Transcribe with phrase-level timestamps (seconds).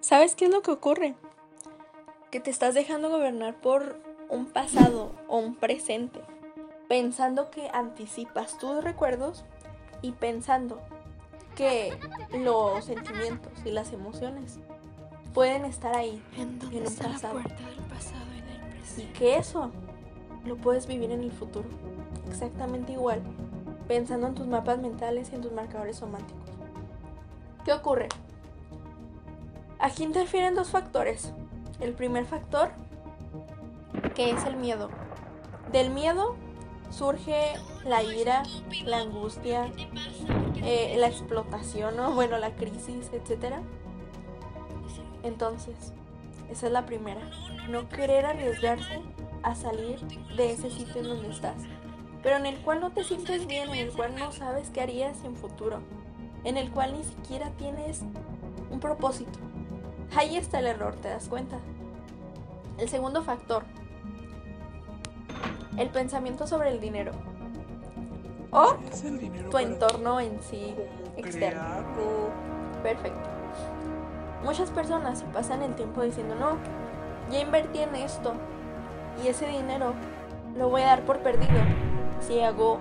[0.00, 1.14] ¿Sabes qué es lo que ocurre?
[2.30, 6.20] Que te estás dejando gobernar por un pasado o un presente,
[6.88, 9.44] pensando que anticipas tus recuerdos
[10.02, 10.80] y pensando
[11.54, 11.98] que
[12.32, 14.58] los sentimientos y las emociones
[15.34, 18.56] pueden estar ahí ¿En dónde en un está la pasado puerta del pasado y del
[18.56, 19.12] y presente?
[19.12, 19.70] que eso
[20.44, 21.68] lo puedes vivir en el futuro,
[22.28, 23.20] exactamente igual,
[23.86, 26.48] pensando en tus mapas mentales y en tus marcadores sománticos.
[27.64, 28.08] ¿Qué ocurre?
[29.80, 31.32] Aquí interfieren dos factores.
[31.80, 32.70] El primer factor,
[34.14, 34.90] que es el miedo.
[35.72, 36.36] Del miedo
[36.90, 37.54] surge
[37.86, 38.42] la ira,
[38.84, 39.72] la angustia,
[40.62, 42.12] eh, la explotación, ¿no?
[42.12, 43.54] bueno, la crisis, etc.
[45.22, 45.94] Entonces,
[46.50, 47.22] esa es la primera.
[47.70, 49.00] No querer arriesgarse
[49.42, 49.98] a salir
[50.36, 51.62] de ese sitio en donde estás,
[52.22, 55.24] pero en el cual no te sientes bien, en el cual no sabes qué harías
[55.24, 55.80] en futuro,
[56.44, 58.02] en el cual ni siquiera tienes
[58.70, 59.49] un propósito.
[60.16, 61.58] Ahí está el error, ¿te das cuenta?
[62.78, 63.64] El segundo factor,
[65.76, 67.12] el pensamiento sobre el dinero.
[68.50, 70.74] O dinero tu entorno en sí
[71.16, 71.60] externo.
[71.60, 72.30] crearlo.
[72.82, 73.28] Perfecto.
[74.44, 76.56] Muchas personas pasan el tiempo diciendo, no,
[77.30, 78.32] ya invertí en esto
[79.22, 79.94] y ese dinero
[80.56, 81.60] lo voy a dar por perdido
[82.26, 82.78] si hago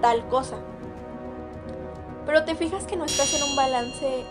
[0.00, 0.56] tal cosa.
[2.24, 4.24] Pero te fijas que no estás en un balance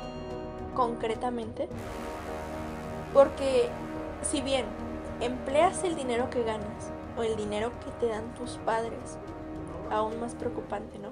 [0.73, 1.69] concretamente.
[3.15, 3.69] Porque
[4.21, 4.65] si bien
[5.21, 9.17] empleas el dinero que ganas o el dinero que te dan tus padres,
[9.89, 11.09] aún más preocupante, ¿no?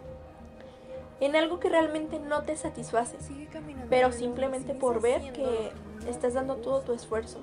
[1.21, 3.87] En algo que realmente no te satisface, Sigue caminando.
[3.89, 5.71] pero simplemente por ver que
[6.05, 7.39] estás dando todo tu esfuerzo.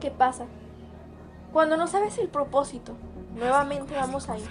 [0.00, 0.46] ¿Qué pasa?
[1.52, 2.94] Cuando no sabes el propósito,
[3.34, 4.44] nuevamente vamos ahí.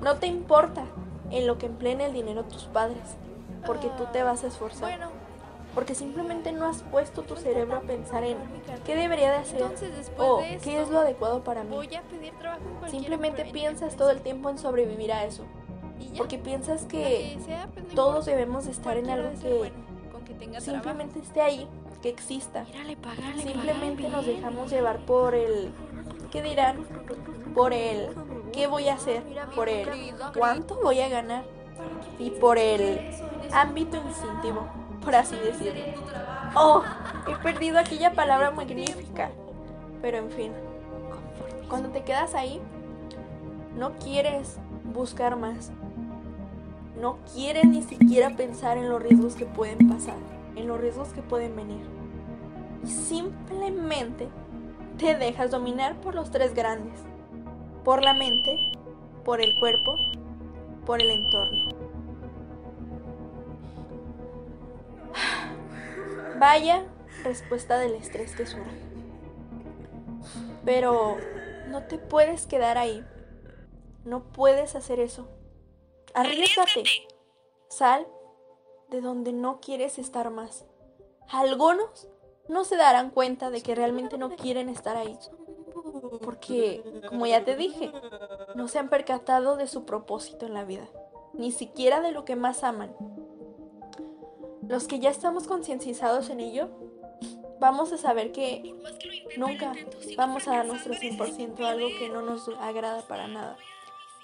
[0.00, 0.86] No te importa
[1.30, 3.16] en lo que empleen el dinero tus padres,
[3.66, 5.10] porque tú te vas a esforzar.
[5.76, 8.38] Porque simplemente no has puesto tu cerebro a pensar en
[8.86, 9.62] qué debería de hacer
[10.16, 11.76] o qué es lo adecuado para mí.
[12.90, 15.44] Simplemente piensas todo el tiempo en sobrevivir a eso.
[16.16, 17.38] Porque piensas que
[17.74, 21.68] pues, todos debemos de estar en algo que simplemente esté ahí,
[22.00, 22.64] que exista.
[23.36, 25.72] Simplemente nos dejamos llevar por el
[26.30, 26.86] ¿qué dirán?
[27.54, 28.14] Por el
[28.50, 29.22] ¿qué voy a hacer?
[29.54, 31.44] Por el ¿cuánto voy a ganar?
[32.18, 32.98] Y por el
[33.52, 34.66] ámbito instintivo,
[35.06, 35.84] por así decirlo.
[36.56, 36.82] Oh,
[37.28, 39.30] he perdido aquella palabra magnífica.
[40.02, 40.52] Pero en fin,
[41.68, 42.60] cuando te quedas ahí,
[43.76, 44.58] no quieres
[44.92, 45.70] buscar más.
[47.00, 50.16] No quieres ni siquiera pensar en los riesgos que pueden pasar,
[50.56, 51.84] en los riesgos que pueden venir.
[52.82, 54.28] Y simplemente
[54.98, 56.98] te dejas dominar por los tres grandes.
[57.84, 58.58] Por la mente,
[59.24, 59.94] por el cuerpo,
[60.84, 61.85] por el entorno.
[66.38, 66.84] Vaya
[67.24, 68.70] respuesta del estrés que surge.
[70.64, 71.16] Pero
[71.68, 73.04] no te puedes quedar ahí.
[74.04, 75.28] No puedes hacer eso.
[76.14, 76.84] Arriesgate.
[77.68, 78.06] Sal
[78.90, 80.64] de donde no quieres estar más.
[81.28, 82.08] Algunos
[82.48, 85.18] no se darán cuenta de que realmente no quieren estar ahí.
[86.22, 87.92] Porque, como ya te dije,
[88.54, 90.88] no se han percatado de su propósito en la vida.
[91.32, 92.94] Ni siquiera de lo que más aman.
[94.68, 96.68] Los que ya estamos concienciados en ello,
[97.60, 98.74] vamos a saber que
[99.36, 99.72] nunca
[100.16, 103.56] vamos a dar nuestro 100% a algo que no nos agrada para nada.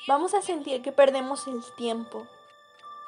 [0.08, 2.26] Vamos a sentir que perdemos el tiempo.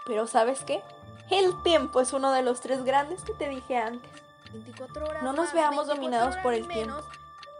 [0.06, 0.82] Pero ¿sabes qué?
[1.30, 4.10] El tiempo es uno de los tres grandes que te dije antes.
[4.52, 7.00] 24 horas No nos veamos 24 dominados por el tiempo,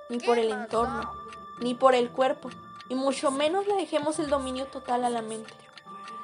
[0.08, 1.12] ni ¿Qué por el entorno,
[1.58, 2.50] ni por el cuerpo,
[2.88, 5.52] y mucho menos le dejemos el dominio total a la mente.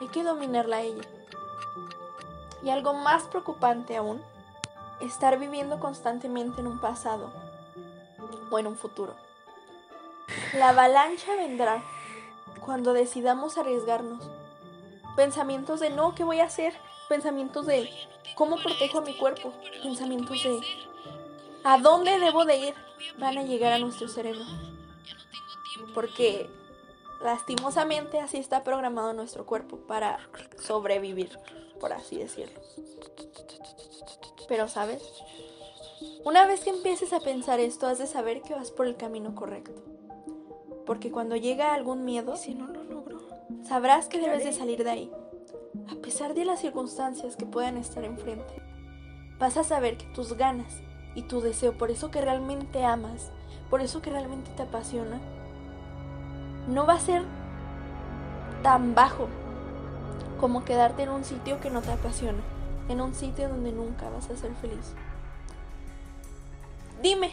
[0.00, 1.02] Hay que dominarla a ella.
[2.62, 4.22] Y algo más preocupante aún,
[5.00, 7.32] estar viviendo constantemente en un pasado
[8.50, 9.14] o en un futuro.
[10.54, 11.82] La avalancha vendrá
[12.64, 14.28] cuando decidamos arriesgarnos.
[15.16, 16.74] Pensamientos de no, ¿qué voy a hacer?
[17.08, 17.90] Pensamientos de
[18.34, 19.52] cómo protejo a mi cuerpo.
[19.82, 20.60] Pensamientos de
[21.64, 22.74] a dónde debo de ir.
[23.18, 24.44] Van a llegar a nuestro cerebro.
[25.94, 26.48] Porque
[27.22, 30.18] lastimosamente así está programado nuestro cuerpo para
[30.58, 31.38] sobrevivir,
[31.80, 32.60] por así decirlo.
[34.48, 35.02] Pero sabes,
[36.24, 39.34] una vez que empieces a pensar esto, has de saber que vas por el camino
[39.34, 39.82] correcto.
[40.86, 43.20] Porque cuando llega algún miedo, Si no lo logro.
[43.66, 45.12] sabrás que debes de salir de ahí.
[45.90, 48.54] A pesar de las circunstancias que puedan estar enfrente,
[49.38, 50.72] vas a saber que tus ganas
[51.14, 53.30] y tu deseo, por eso que realmente amas,
[53.70, 55.20] por eso que realmente te apasiona,
[56.68, 57.22] no va a ser
[58.62, 59.28] tan bajo
[60.40, 62.40] como quedarte en un sitio que no te apasiona,
[62.88, 64.94] en un sitio donde nunca vas a ser feliz.
[67.02, 67.32] Dime,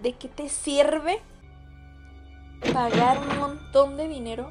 [0.00, 1.20] ¿de qué te sirve
[2.72, 4.50] pagar un montón de dinero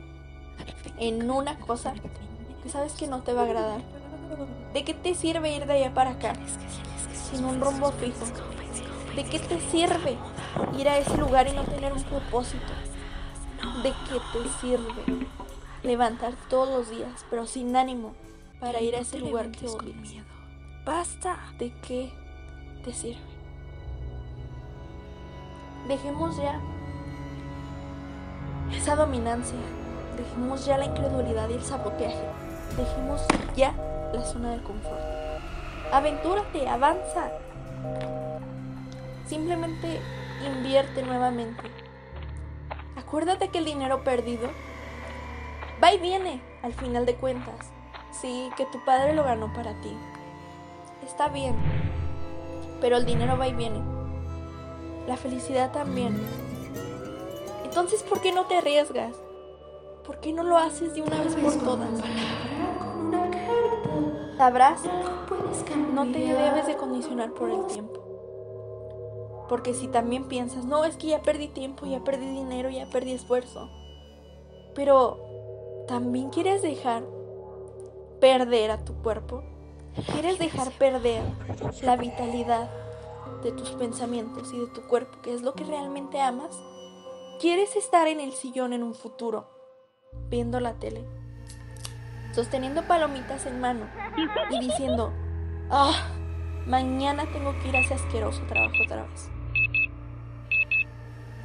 [1.00, 1.94] en una cosa
[2.62, 3.82] que sabes que no te va a agradar?
[4.74, 6.34] ¿De qué te sirve ir de allá para acá
[7.32, 8.26] sin un rumbo fijo?
[9.16, 10.18] ¿De qué te sirve
[10.78, 12.74] ir a ese lugar y no tener un propósito?
[13.82, 15.28] ¿De qué te sirve
[15.84, 18.14] levantar todos los días, pero sin ánimo,
[18.60, 20.26] para ir a ese lugar que odias?
[20.86, 21.38] Basta.
[21.60, 22.12] ¿De qué
[22.84, 23.22] te sirve?
[25.88, 26.60] Dejemos ya
[28.72, 29.58] esa dominancia.
[30.18, 32.24] Dejemos ya la incredulidad y el saboteaje.
[32.78, 33.22] Dejemos
[33.56, 33.74] ya
[34.14, 35.02] la zona de confort.
[35.92, 37.32] Aventúrate, avanza.
[39.28, 40.00] Simplemente
[40.46, 41.64] invierte nuevamente.
[42.96, 44.50] Acuérdate que el dinero perdido
[45.84, 47.72] va y viene al final de cuentas.
[48.12, 49.94] Sí, que tu padre lo ganó para ti.
[51.06, 51.56] Está bien.
[52.80, 53.82] Pero el dinero va y viene.
[55.08, 56.18] La felicidad también.
[57.66, 59.16] Entonces, ¿por qué no te arriesgas?
[60.06, 61.90] ¿Por qué no lo haces de una vez por todas?
[64.38, 64.82] Sabrás,
[65.94, 68.00] no te debes de condicionar por el tiempo.
[69.50, 73.12] Porque si también piensas, no, es que ya perdí tiempo, ya perdí dinero, ya perdí
[73.12, 73.70] esfuerzo.
[74.76, 75.23] Pero
[75.88, 77.04] también quieres dejar
[78.20, 79.44] perder a tu cuerpo.
[80.12, 81.24] Quieres dejar perder
[81.84, 82.70] la vitalidad
[83.44, 86.58] de tus pensamientos y de tu cuerpo, que es lo que realmente amas.
[87.40, 89.50] Quieres estar en el sillón en un futuro,
[90.30, 91.04] viendo la tele,
[92.34, 93.88] sosteniendo palomitas en mano
[94.50, 95.12] y diciendo,
[95.70, 96.08] ah,
[96.66, 99.30] mañana tengo que ir a ese asqueroso trabajo otra vez.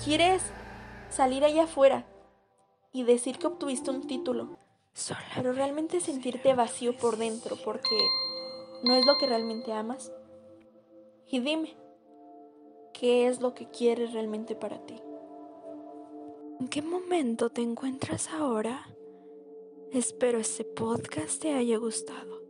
[0.03, 0.43] Quieres
[1.11, 2.05] salir allá afuera
[2.93, 4.59] y decir que obtuviste un título,
[5.35, 7.97] pero realmente sentirte vacío por dentro porque
[8.85, 10.13] no es lo que realmente amas.
[11.27, 11.77] Y dime,
[12.95, 15.01] ¿qué es lo que quieres realmente para ti?
[16.61, 18.89] ¿En qué momento te encuentras ahora?
[19.93, 22.43] Espero este podcast te haya gustado.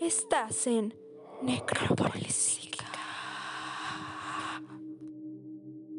[0.00, 0.94] Estás en
[1.42, 2.62] Necrópolis.